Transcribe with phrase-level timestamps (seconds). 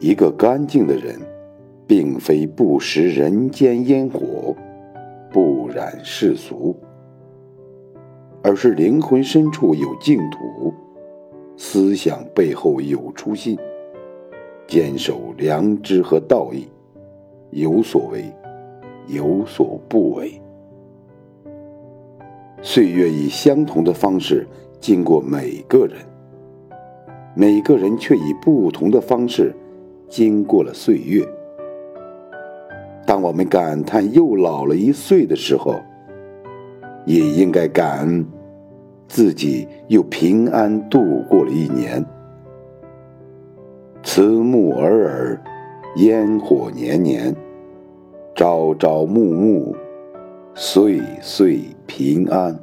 [0.00, 1.20] 一个干净的人，
[1.86, 4.56] 并非不食人间烟火，
[5.30, 6.74] 不染世俗，
[8.42, 10.72] 而是灵魂深处有净土，
[11.54, 13.58] 思想背后有初心，
[14.66, 16.66] 坚守良知和道义，
[17.50, 18.24] 有所为，
[19.06, 20.40] 有所不为。
[22.62, 24.46] 岁月以相同的方式
[24.80, 25.98] 经过每个人，
[27.34, 29.54] 每个人却以不同的方式。
[30.10, 31.24] 经过了岁月，
[33.06, 35.80] 当我们感叹又老了一岁的时候，
[37.06, 38.26] 也应该感恩
[39.06, 42.04] 自己又平安度过了一年。
[44.02, 45.42] 慈木尔尔，
[45.94, 47.32] 烟火年年，
[48.34, 49.76] 朝朝暮暮，
[50.54, 52.58] 岁岁平安。